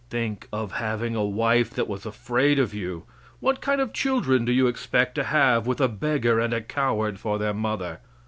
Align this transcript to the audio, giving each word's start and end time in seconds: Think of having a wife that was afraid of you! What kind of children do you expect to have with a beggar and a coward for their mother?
Think 0.09 0.47
of 0.51 0.71
having 0.71 1.15
a 1.15 1.23
wife 1.23 1.69
that 1.75 1.87
was 1.87 2.07
afraid 2.07 2.57
of 2.57 2.73
you! 2.73 3.03
What 3.39 3.61
kind 3.61 3.79
of 3.79 3.93
children 3.93 4.45
do 4.45 4.51
you 4.51 4.65
expect 4.65 5.13
to 5.13 5.25
have 5.25 5.67
with 5.67 5.79
a 5.79 5.87
beggar 5.87 6.39
and 6.39 6.55
a 6.55 6.61
coward 6.61 7.19
for 7.19 7.37
their 7.37 7.53
mother? 7.53 7.99